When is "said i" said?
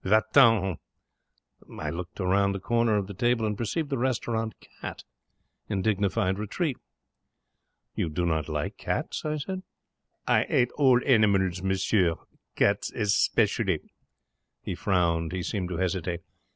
9.37-10.45